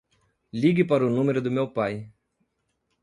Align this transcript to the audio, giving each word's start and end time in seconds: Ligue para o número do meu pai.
Ligue 0.51 0.83
para 0.83 1.05
o 1.05 1.11
número 1.11 1.39
do 1.43 1.51
meu 1.51 1.71
pai. 1.71 2.11